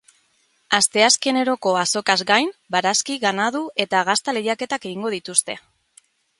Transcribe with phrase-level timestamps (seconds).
[0.77, 5.63] Asteazkeneroko azokaz gain, barazki, ganadu eta gazta lehiaketak egingo dituzte.